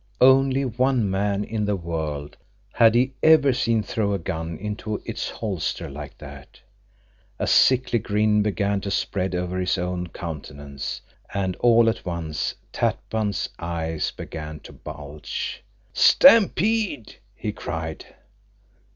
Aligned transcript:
Only 0.19 0.65
one 0.65 1.07
man 1.11 1.43
in 1.43 1.65
the 1.65 1.75
world 1.75 2.35
had 2.73 2.95
he 2.95 3.13
ever 3.21 3.53
seen 3.53 3.83
throw 3.83 4.13
a 4.13 4.17
gun 4.17 4.57
into 4.57 4.99
its 5.05 5.29
holster 5.29 5.91
like 5.91 6.17
that. 6.17 6.59
A 7.37 7.45
sickly 7.45 7.99
grin 7.99 8.41
began 8.41 8.81
to 8.81 8.89
spread 8.89 9.35
over 9.35 9.59
his 9.59 9.77
own 9.77 10.07
countenance, 10.07 11.01
and 11.35 11.55
all 11.57 11.87
at 11.87 12.03
once 12.03 12.55
Tatpan's 12.73 13.47
eyes 13.59 14.09
began 14.09 14.59
to 14.61 14.73
bulge. 14.73 15.63
"Stampede!" 15.93 17.17
he 17.35 17.51
cried. 17.51 18.07